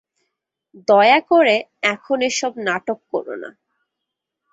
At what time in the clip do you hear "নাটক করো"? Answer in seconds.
2.57-3.35